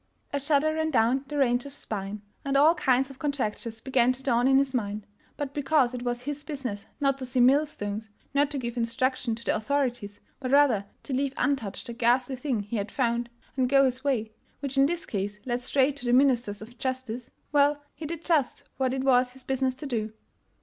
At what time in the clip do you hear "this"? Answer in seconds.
14.87-15.05